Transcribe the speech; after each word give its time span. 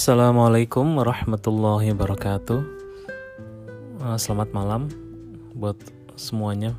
Assalamualaikum 0.00 0.96
warahmatullahi 0.96 1.92
wabarakatuh. 1.92 2.60
Eh, 4.00 4.16
Selamat 4.16 4.48
malam 4.56 4.88
buat 5.52 5.76
semuanya 6.16 6.72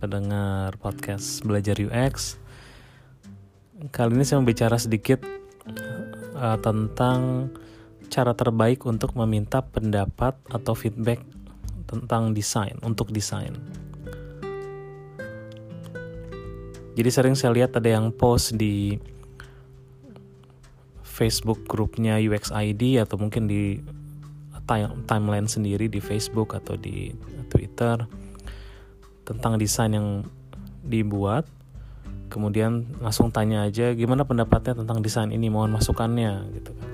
pendengar 0.00 0.72
podcast 0.80 1.44
Belajar 1.44 1.76
UX. 1.76 2.40
Kali 3.92 4.16
ini 4.16 4.24
saya 4.24 4.40
mau 4.40 4.48
bicara 4.48 4.80
sedikit 4.80 5.20
eh, 6.40 6.56
tentang 6.64 7.52
cara 8.08 8.32
terbaik 8.32 8.88
untuk 8.88 9.12
meminta 9.12 9.60
pendapat 9.60 10.32
atau 10.48 10.72
feedback 10.72 11.20
tentang 11.84 12.32
desain 12.32 12.80
untuk 12.80 13.12
desain. 13.12 13.52
Jadi 16.96 17.08
sering 17.12 17.36
saya 17.36 17.52
lihat 17.52 17.76
ada 17.76 17.92
yang 17.92 18.08
post 18.08 18.56
di 18.56 18.96
Facebook 21.14 21.62
grupnya 21.70 22.18
UX 22.18 22.50
ID 22.50 22.98
atau 22.98 23.14
mungkin 23.14 23.46
di 23.46 23.78
time- 24.66 25.06
timeline 25.06 25.46
sendiri 25.46 25.86
di 25.86 26.02
Facebook 26.02 26.58
atau 26.58 26.74
di 26.74 27.14
Twitter 27.46 28.02
tentang 29.22 29.54
desain 29.54 29.94
yang 29.94 30.26
dibuat. 30.82 31.46
Kemudian 32.34 32.98
langsung 32.98 33.30
tanya 33.30 33.62
aja 33.62 33.94
gimana 33.94 34.26
pendapatnya 34.26 34.74
tentang 34.74 34.98
desain 35.06 35.30
ini, 35.30 35.46
mohon 35.46 35.70
masukannya 35.70 36.50
gitu 36.58 36.74
kan. 36.74 36.90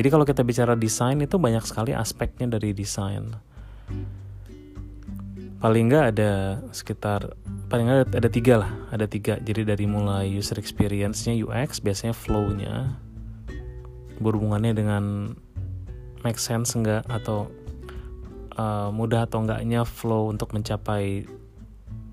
Jadi 0.00 0.08
kalau 0.08 0.24
kita 0.24 0.40
bicara 0.40 0.72
desain 0.72 1.20
itu 1.20 1.36
banyak 1.36 1.64
sekali 1.68 1.92
aspeknya 1.92 2.56
dari 2.56 2.72
desain. 2.72 3.36
Paling 5.60 5.84
nggak 5.92 6.04
ada 6.16 6.32
sekitar 6.72 7.36
paling 7.68 7.84
nggak 7.84 7.98
ada, 8.00 8.16
ada 8.16 8.30
tiga 8.32 8.54
lah, 8.64 8.72
ada 8.88 9.04
tiga. 9.04 9.36
Jadi 9.40 9.68
dari 9.68 9.84
mulai 9.84 10.30
user 10.32 10.56
experience-nya 10.56 11.36
UX 11.36 11.84
biasanya 11.84 12.14
flow-nya, 12.16 12.96
berhubungannya 14.18 14.72
dengan 14.76 15.34
make 16.24 16.40
sense 16.40 16.74
enggak? 16.76 17.04
Atau 17.06 17.50
uh, 18.56 18.88
mudah 18.90 19.28
atau 19.28 19.44
enggaknya 19.44 19.84
flow 19.84 20.32
untuk 20.32 20.52
mencapai 20.52 21.26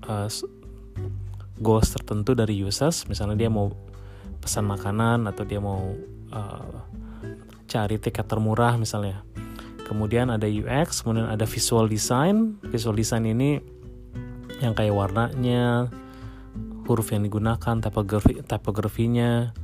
uh, 0.08 0.28
goals 1.58 1.88
tertentu 1.92 2.36
dari 2.36 2.54
users? 2.56 3.08
Misalnya 3.08 3.36
dia 3.36 3.50
mau 3.50 3.72
pesan 4.40 4.68
makanan 4.68 5.24
atau 5.24 5.44
dia 5.48 5.60
mau 5.60 5.96
uh, 6.32 6.76
cari 7.64 7.96
tiket 7.96 8.28
termurah 8.28 8.76
misalnya. 8.76 9.24
Kemudian 9.84 10.32
ada 10.32 10.48
UX 10.48 11.04
kemudian 11.04 11.28
ada 11.28 11.44
visual 11.44 11.88
design. 11.88 12.56
Visual 12.68 12.96
design 12.96 13.28
ini 13.28 13.60
yang 14.62 14.72
kayak 14.72 14.94
warnanya 14.94 15.92
huruf 16.84 17.10
yang 17.12 17.24
digunakan 17.24 17.80
tipografi 17.80 18.44
tipografinya 18.44 19.56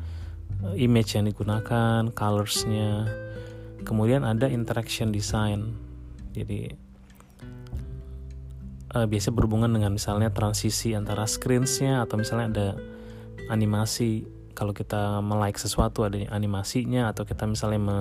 image 0.77 1.17
yang 1.17 1.27
digunakan, 1.27 2.09
colorsnya. 2.13 3.09
Kemudian 3.83 4.23
ada 4.25 4.47
interaction 4.47 5.11
design. 5.11 5.75
Jadi 6.37 6.71
uh, 8.95 9.07
biasa 9.07 9.33
berhubungan 9.35 9.71
dengan 9.71 9.95
misalnya 9.95 10.31
transisi 10.31 10.95
antara 10.95 11.27
screensnya 11.27 12.05
atau 12.05 12.21
misalnya 12.21 12.47
ada 12.51 12.69
animasi. 13.51 14.27
Kalau 14.51 14.77
kita 14.77 15.25
melike 15.25 15.57
sesuatu 15.57 16.05
ada 16.05 16.21
animasinya 16.29 17.09
atau 17.09 17.25
kita 17.25 17.49
misalnya 17.49 17.81
me 17.81 17.99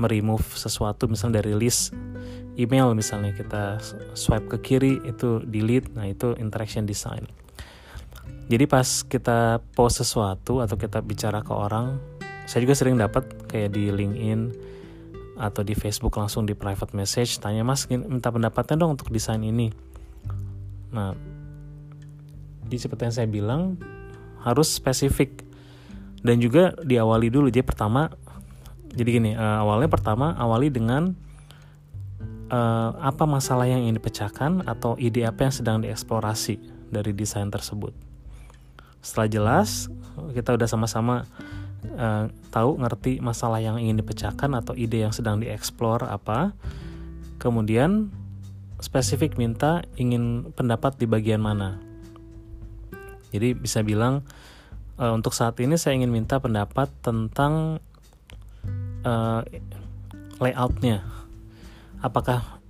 meremove 0.00 0.56
sesuatu 0.56 1.04
misalnya 1.04 1.44
dari 1.44 1.52
list 1.52 1.92
email 2.56 2.96
misalnya 2.96 3.36
kita 3.36 3.76
swipe 4.16 4.56
ke 4.56 4.58
kiri 4.72 4.92
itu 5.04 5.44
delete. 5.44 5.92
Nah 5.92 6.08
itu 6.08 6.32
interaction 6.40 6.88
design. 6.88 7.28
Jadi 8.52 8.68
pas 8.68 8.84
kita 8.84 9.64
post 9.72 10.04
sesuatu 10.04 10.60
atau 10.60 10.76
kita 10.76 11.00
bicara 11.00 11.40
ke 11.40 11.56
orang, 11.56 11.96
saya 12.44 12.60
juga 12.60 12.76
sering 12.76 13.00
dapat 13.00 13.24
kayak 13.48 13.72
di 13.72 13.88
LinkedIn 13.88 14.52
atau 15.40 15.64
di 15.64 15.72
Facebook 15.72 16.12
langsung 16.20 16.44
di 16.44 16.52
private 16.52 16.92
message 16.92 17.40
tanya 17.40 17.64
Mas 17.64 17.88
minta 17.88 18.28
pendapatnya 18.28 18.76
dong 18.76 19.00
untuk 19.00 19.08
desain 19.08 19.40
ini. 19.40 19.72
Nah, 20.92 21.16
di 22.68 22.76
seperti 22.76 23.08
yang 23.08 23.14
saya 23.16 23.28
bilang 23.32 23.80
harus 24.44 24.68
spesifik 24.68 25.48
dan 26.20 26.36
juga 26.36 26.76
diawali 26.84 27.32
dulu. 27.32 27.48
Jadi 27.48 27.64
pertama, 27.64 28.12
jadi 28.92 29.08
gini 29.16 29.32
uh, 29.32 29.64
awalnya 29.64 29.88
pertama 29.88 30.36
awali 30.36 30.68
dengan 30.68 31.16
uh, 32.52 33.00
apa 33.00 33.24
masalah 33.24 33.64
yang 33.64 33.88
ingin 33.88 33.96
dipecahkan 33.96 34.68
atau 34.68 35.00
ide 35.00 35.24
apa 35.24 35.48
yang 35.48 35.54
sedang 35.56 35.80
dieksplorasi 35.80 36.60
dari 36.92 37.16
desain 37.16 37.48
tersebut 37.48 38.11
setelah 39.02 39.28
jelas 39.28 39.90
kita 40.32 40.54
udah 40.54 40.68
sama-sama 40.70 41.26
uh, 41.98 42.30
tahu 42.54 42.78
ngerti 42.78 43.18
masalah 43.18 43.58
yang 43.58 43.76
ingin 43.76 43.98
dipecahkan 43.98 44.54
atau 44.54 44.72
ide 44.78 45.02
yang 45.02 45.12
sedang 45.12 45.42
dieksplor 45.42 46.06
apa. 46.06 46.54
Kemudian 47.42 48.14
spesifik 48.78 49.34
minta 49.34 49.82
ingin 49.98 50.54
pendapat 50.54 50.94
di 50.98 51.10
bagian 51.10 51.42
mana. 51.42 51.82
Jadi 53.34 53.58
bisa 53.58 53.82
bilang 53.82 54.22
uh, 55.00 55.12
untuk 55.12 55.34
saat 55.34 55.58
ini 55.58 55.74
saya 55.74 55.98
ingin 55.98 56.12
minta 56.12 56.38
pendapat 56.38 56.92
tentang 57.02 57.82
uh, 59.02 59.40
layoutnya. 60.38 61.02
Apakah 62.02 62.62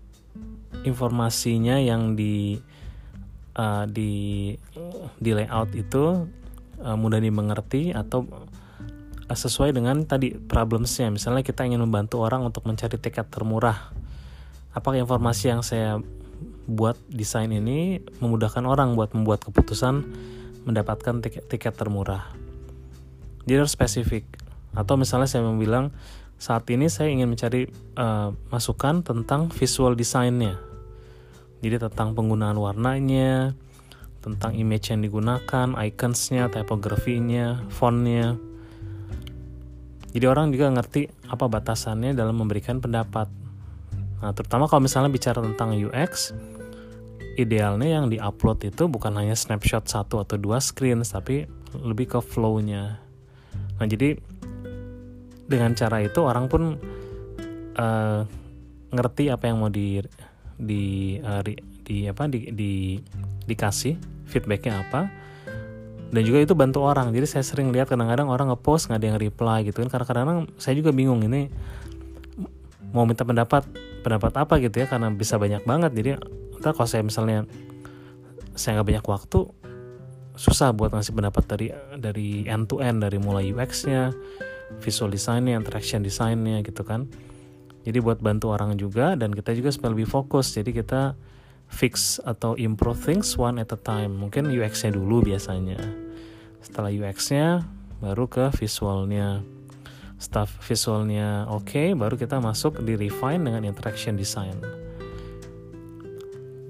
informasinya 0.85 1.81
yang 1.81 2.17
di 2.17 2.61
uh, 3.57 3.85
di 3.89 4.55
di 5.21 5.31
layout 5.33 5.73
itu 5.77 6.29
uh, 6.81 6.97
mudah 6.97 7.21
dimengerti 7.21 7.93
atau 7.93 8.25
uh, 9.29 9.37
sesuai 9.37 9.77
dengan 9.77 10.05
tadi 10.09 10.35
problemsnya. 10.37 11.13
Misalnya 11.13 11.45
kita 11.45 11.65
ingin 11.65 11.83
membantu 11.85 12.25
orang 12.25 12.45
untuk 12.47 12.65
mencari 12.65 12.97
tiket 12.97 13.29
termurah. 13.29 13.93
Apakah 14.73 14.97
informasi 15.01 15.53
yang 15.53 15.61
saya 15.61 16.01
buat 16.65 16.97
desain 17.13 17.51
ini 17.53 18.01
memudahkan 18.23 18.65
orang 18.65 18.97
buat 18.97 19.13
membuat 19.13 19.45
keputusan 19.45 20.07
mendapatkan 20.65 21.21
tiket, 21.21 21.45
tiket 21.49 21.75
termurah? 21.77 22.33
Jadi 23.45 23.59
harus 23.59 23.75
spesifik. 23.75 24.25
Atau 24.73 24.97
misalnya 24.97 25.29
saya 25.29 25.45
bilang 25.53 25.93
saat 26.41 26.65
ini 26.73 26.89
saya 26.89 27.13
ingin 27.13 27.29
mencari 27.29 27.69
uh, 28.01 28.33
masukan 28.49 29.05
tentang 29.05 29.53
visual 29.53 29.93
desainnya 29.93 30.72
jadi 31.63 31.79
tentang 31.79 32.19
penggunaan 32.19 32.59
warnanya, 32.59 33.55
tentang 34.19 34.59
image 34.59 34.91
yang 34.91 35.01
digunakan, 35.03 35.79
iconsnya, 35.79 36.51
fontnya. 37.71 38.35
Jadi 40.13 40.27
orang 40.27 40.51
juga 40.51 40.75
ngerti 40.75 41.09
apa 41.31 41.47
batasannya 41.47 42.19
dalam 42.19 42.37
memberikan 42.43 42.83
pendapat. 42.83 43.31
Nah, 44.21 44.35
terutama 44.35 44.67
kalau 44.67 44.85
misalnya 44.85 45.09
bicara 45.09 45.39
tentang 45.39 45.73
UX, 45.79 46.35
idealnya 47.39 48.03
yang 48.03 48.07
diupload 48.11 48.67
itu 48.67 48.91
bukan 48.91 49.15
hanya 49.17 49.39
snapshot 49.39 49.87
satu 49.87 50.21
atau 50.21 50.37
dua 50.37 50.59
screen, 50.59 51.07
tapi 51.07 51.47
lebih 51.79 52.19
ke 52.19 52.19
flow-nya. 52.21 53.01
Nah, 53.79 53.87
jadi 53.87 54.19
dengan 55.47 55.79
cara 55.79 56.03
itu 56.05 56.21
orang 56.23 56.47
pun 56.51 56.77
uh, 57.79 58.21
ngerti 58.93 59.33
apa 59.33 59.49
yang 59.49 59.59
mau 59.65 59.73
di 59.73 59.99
di 60.59 61.17
uh, 61.21 61.41
di, 61.41 61.55
di 61.83 61.97
apa 62.09 62.29
di, 62.29 62.53
di 62.53 62.97
dikasih 63.47 63.97
feedbacknya 64.29 64.83
apa. 64.83 65.09
Dan 66.13 66.29
juga 66.29 66.45
itu 66.45 66.53
bantu 66.53 66.85
orang. 66.85 67.09
Jadi 67.09 67.25
saya 67.25 67.45
sering 67.45 67.73
lihat 67.73 67.89
kadang-kadang 67.89 68.29
orang 68.29 68.53
ngepost 68.53 68.93
nggak 68.93 69.01
ada 69.01 69.07
yang 69.17 69.19
reply 69.19 69.59
gitu 69.65 69.81
kan. 69.81 69.89
Karena 69.89 70.05
kadang-kadang 70.05 70.41
saya 70.61 70.77
juga 70.77 70.93
bingung 70.93 71.25
ini 71.25 71.49
mau 72.93 73.09
minta 73.09 73.25
pendapat 73.25 73.65
pendapat 74.05 74.33
apa 74.37 74.61
gitu 74.61 74.85
ya 74.85 74.87
karena 74.89 75.09
bisa 75.09 75.41
banyak 75.41 75.65
banget. 75.65 75.91
Jadi 75.97 76.11
ntar 76.61 76.77
kalau 76.77 76.89
saya 76.89 77.01
misalnya 77.01 77.49
saya 78.53 78.77
nggak 78.77 78.89
banyak 78.93 79.07
waktu 79.09 79.41
susah 80.37 80.73
buat 80.73 80.93
ngasih 80.93 81.13
pendapat 81.13 81.45
dari 81.45 81.67
dari 81.97 82.45
end 82.49 82.69
to 82.69 82.81
end 82.81 83.05
dari 83.05 83.21
mulai 83.21 83.53
UX-nya 83.53 84.13
visual 84.81 85.13
design-nya 85.13 85.61
interaction 85.61 86.01
design-nya 86.01 86.65
gitu 86.65 86.81
kan 86.85 87.05
jadi 87.83 87.99
buat 87.99 88.23
bantu 88.23 88.55
orang 88.55 88.79
juga 88.79 89.19
dan 89.19 89.35
kita 89.35 89.59
juga 89.59 89.75
supaya 89.75 89.91
lebih 89.91 90.07
fokus. 90.07 90.55
Jadi 90.55 90.71
kita 90.71 91.19
fix 91.67 92.23
atau 92.23 92.55
improve 92.55 93.01
things 93.01 93.35
one 93.35 93.59
at 93.59 93.75
a 93.75 93.79
time. 93.81 94.15
Mungkin 94.23 94.47
UX-nya 94.55 94.95
dulu 94.95 95.27
biasanya. 95.27 95.83
Setelah 96.63 96.95
UX-nya 96.95 97.67
baru 97.99 98.31
ke 98.31 98.55
visualnya. 98.55 99.43
Setelah 100.15 100.47
visualnya 100.63 101.29
oke, 101.51 101.67
okay, 101.67 101.89
baru 101.99 102.15
kita 102.15 102.39
masuk 102.39 102.79
di 102.87 102.95
refine 102.95 103.43
dengan 103.43 103.67
interaction 103.67 104.15
design. 104.15 104.55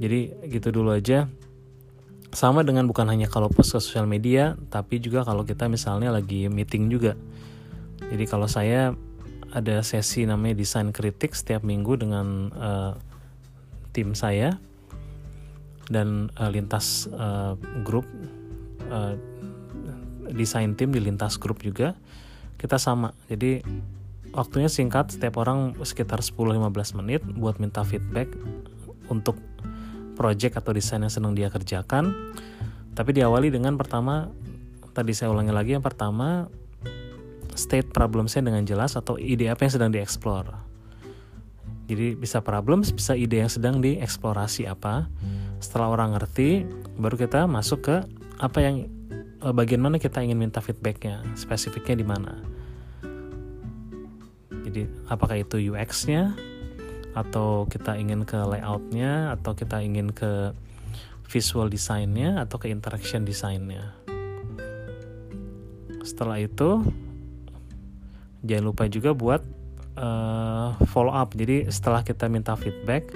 Jadi 0.01 0.49
gitu 0.49 0.73
dulu 0.73 0.97
aja. 0.97 1.29
Sama 2.33 2.65
dengan 2.65 2.89
bukan 2.89 3.05
hanya 3.13 3.29
kalau 3.29 3.53
post 3.53 3.77
ke 3.77 3.85
sosial 3.85 4.09
media, 4.09 4.57
tapi 4.73 4.97
juga 4.97 5.21
kalau 5.21 5.45
kita 5.45 5.69
misalnya 5.69 6.09
lagi 6.09 6.49
meeting 6.49 6.89
juga. 6.89 7.13
Jadi 8.09 8.25
kalau 8.25 8.49
saya 8.49 8.97
ada 9.53 9.85
sesi 9.85 10.25
namanya 10.25 10.57
desain 10.57 10.89
kritik 10.91 11.37
setiap 11.37 11.61
minggu 11.61 12.01
dengan 12.01 12.49
uh, 12.57 12.93
tim 13.93 14.17
saya 14.17 14.57
dan 15.93 16.33
uh, 16.41 16.49
lintas 16.49 17.07
uh, 17.13 17.53
grup 17.85 18.09
uh, 18.89 19.13
desain 20.33 20.73
tim 20.73 20.89
di 20.89 21.01
lintas 21.05 21.37
grup 21.37 21.61
juga. 21.61 21.93
Kita 22.57 22.81
sama. 22.81 23.13
Jadi 23.29 23.61
waktunya 24.33 24.73
singkat 24.73 25.13
setiap 25.13 25.37
orang 25.37 25.77
sekitar 25.85 26.25
10-15 26.25 26.99
menit 26.99 27.21
buat 27.37 27.61
minta 27.61 27.85
feedback 27.85 28.33
untuk 29.13 29.37
project 30.17 30.57
atau 30.57 30.73
desain 30.73 31.05
yang 31.05 31.13
sedang 31.13 31.37
dia 31.37 31.53
kerjakan. 31.53 32.33
Tapi 32.97 33.11
diawali 33.13 33.53
dengan 33.53 33.77
pertama 33.77 34.33
tadi 34.93 35.13
saya 35.17 35.33
ulangi 35.33 35.53
lagi 35.53 35.73
yang 35.77 35.85
pertama 35.85 36.49
state 37.55 37.93
problem 37.93 38.29
saya 38.29 38.49
dengan 38.49 38.65
jelas 38.65 38.97
atau 38.97 39.21
ide 39.21 39.49
apa 39.49 39.67
yang 39.67 39.73
sedang 39.73 39.91
dieksplor. 39.93 40.49
Jadi 41.91 42.17
bisa 42.17 42.41
problems 42.41 42.95
bisa 42.95 43.13
ide 43.13 43.43
yang 43.45 43.53
sedang 43.53 43.85
dieksplorasi 43.85 44.65
apa. 44.71 45.11
Setelah 45.61 45.93
orang 45.93 46.17
ngerti 46.17 46.65
baru 46.97 47.17
kita 47.19 47.45
masuk 47.47 47.87
ke 47.87 47.97
apa 48.41 48.59
yang 48.65 48.89
eh, 49.45 49.55
bagian 49.55 49.83
mana 49.85 50.01
kita 50.01 50.25
ingin 50.25 50.41
minta 50.41 50.65
feedbacknya 50.65 51.23
spesifiknya 51.37 51.97
di 52.01 52.07
mana. 52.07 52.35
Jadi 54.63 54.89
apakah 55.11 55.43
itu 55.43 55.59
UX-nya 55.75 56.33
atau 57.13 57.69
kita 57.69 58.01
ingin 58.01 58.25
ke 58.25 58.41
layoutnya 58.41 59.37
atau 59.37 59.53
kita 59.53 59.85
ingin 59.85 60.17
ke 60.17 60.57
visual 61.29 61.69
desainnya 61.69 62.41
atau 62.41 62.57
ke 62.57 62.73
interaction 62.73 63.29
desainnya 63.29 63.93
setelah 66.03 66.39
itu 66.43 66.83
jangan 68.43 68.65
lupa 68.75 68.85
juga 68.91 69.11
buat 69.15 69.43
uh, 69.97 70.77
follow 70.91 71.15
up. 71.15 71.35
Jadi 71.35 71.71
setelah 71.71 72.03
kita 72.03 72.27
minta 72.29 72.55
feedback 72.59 73.11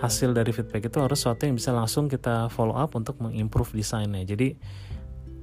hasil 0.00 0.32
dari 0.32 0.50
feedback 0.50 0.88
itu 0.88 0.96
harus 0.96 1.20
sesuatu 1.20 1.44
yang 1.44 1.60
bisa 1.60 1.76
langsung 1.76 2.08
kita 2.08 2.48
follow 2.48 2.72
up 2.72 2.96
untuk 2.96 3.20
mengimprove 3.20 3.76
desainnya. 3.76 4.24
Jadi 4.24 4.56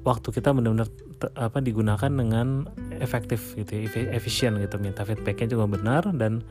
waktu 0.01 0.27
kita 0.33 0.49
benar-benar 0.51 0.89
apa 1.37 1.61
digunakan 1.61 2.09
dengan 2.09 2.65
efektif 2.97 3.53
gitu 3.53 3.85
ya, 3.85 3.85
efisien 4.17 4.57
gitu. 4.57 4.81
Minta 4.81 5.05
feedbacknya 5.05 5.53
juga 5.53 5.65
benar 5.69 6.09
dan 6.17 6.41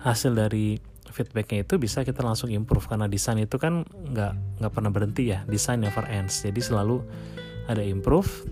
hasil 0.00 0.32
dari 0.32 0.80
feedbacknya 1.12 1.64
itu 1.64 1.76
bisa 1.76 2.08
kita 2.08 2.24
langsung 2.24 2.48
improve. 2.48 2.88
Karena 2.88 3.04
desain 3.04 3.36
itu 3.36 3.60
kan 3.60 3.84
nggak 3.84 4.60
nggak 4.64 4.72
pernah 4.72 4.88
berhenti 4.88 5.28
ya. 5.36 5.44
Desain 5.44 5.76
never 5.76 6.08
ends. 6.08 6.40
Jadi 6.40 6.60
selalu 6.64 7.04
ada 7.68 7.84
improve 7.84 8.48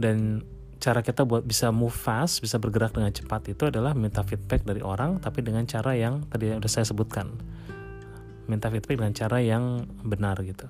dan 0.00 0.40
cara 0.80 1.04
kita 1.04 1.28
buat 1.28 1.44
bisa 1.44 1.68
move 1.68 1.92
fast 1.92 2.40
bisa 2.40 2.56
bergerak 2.56 2.96
dengan 2.96 3.12
cepat 3.12 3.52
itu 3.52 3.68
adalah 3.68 3.92
minta 3.92 4.24
feedback 4.24 4.64
dari 4.64 4.80
orang 4.80 5.20
tapi 5.20 5.44
dengan 5.44 5.68
cara 5.68 5.92
yang 5.92 6.24
tadi 6.32 6.56
udah 6.56 6.70
saya 6.72 6.88
sebutkan. 6.88 7.36
Minta 8.48 8.72
feedback 8.72 8.96
dengan 8.96 9.12
cara 9.12 9.44
yang 9.44 9.84
benar 10.00 10.40
gitu. 10.40 10.66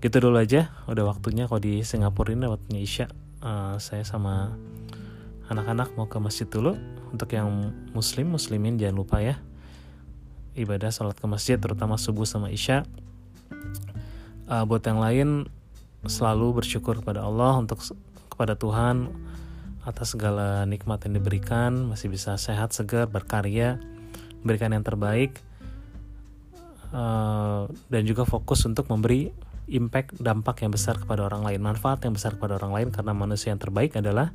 Gitu 0.00 0.16
dulu 0.18 0.40
aja 0.40 0.72
udah 0.88 1.04
waktunya 1.04 1.44
kalau 1.44 1.60
di 1.60 1.84
Singapura 1.84 2.32
ini 2.32 2.48
waktunya 2.48 2.80
Isya 2.80 3.06
uh, 3.44 3.76
saya 3.76 4.02
sama 4.08 4.56
anak-anak 5.52 5.92
mau 6.00 6.08
ke 6.08 6.16
masjid 6.16 6.48
dulu. 6.48 6.74
Untuk 7.14 7.30
yang 7.30 7.70
muslim 7.94 8.34
muslimin 8.34 8.80
jangan 8.80 8.96
lupa 8.96 9.22
ya. 9.22 9.38
Ibadah 10.56 10.90
sholat 10.90 11.20
ke 11.20 11.26
masjid 11.28 11.60
terutama 11.60 12.00
subuh 12.00 12.26
sama 12.26 12.48
Isya. 12.50 12.88
Uh, 14.48 14.64
buat 14.64 14.82
yang 14.82 14.98
lain 14.98 15.28
selalu 16.04 16.60
bersyukur 16.64 17.00
kepada 17.00 17.24
Allah 17.24 17.60
untuk 17.60 17.80
kepada 18.34 18.58
Tuhan 18.58 19.14
atas 19.86 20.18
segala 20.18 20.66
nikmat 20.66 21.06
yang 21.06 21.22
diberikan 21.22 21.86
masih 21.86 22.10
bisa 22.10 22.34
sehat 22.34 22.74
segar 22.74 23.06
berkarya 23.06 23.78
berikan 24.42 24.74
yang 24.74 24.82
terbaik 24.82 25.38
uh, 26.90 27.70
dan 27.88 28.02
juga 28.04 28.26
fokus 28.26 28.66
untuk 28.66 28.90
memberi 28.90 29.30
impact 29.68 30.20
dampak 30.20 30.60
yang 30.64 30.72
besar 30.72 31.00
kepada 31.00 31.24
orang 31.24 31.44
lain 31.44 31.60
manfaat 31.60 32.04
yang 32.04 32.12
besar 32.12 32.36
kepada 32.36 32.60
orang 32.60 32.72
lain 32.72 32.88
karena 32.92 33.12
manusia 33.16 33.52
yang 33.52 33.60
terbaik 33.60 33.96
adalah 33.96 34.32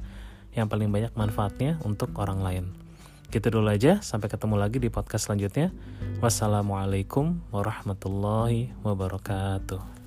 yang 0.57 0.65
paling 0.65 0.89
banyak 0.89 1.13
manfaatnya 1.13 1.77
untuk 1.85 2.17
orang 2.17 2.41
lain. 2.41 2.65
Gitu 3.29 3.45
dulu 3.53 3.69
aja 3.69 4.01
sampai 4.01 4.25
ketemu 4.25 4.57
lagi 4.57 4.81
di 4.81 4.89
podcast 4.89 5.29
selanjutnya. 5.29 5.69
Wassalamualaikum 6.17 7.37
warahmatullahi 7.53 8.73
wabarakatuh 8.81 9.98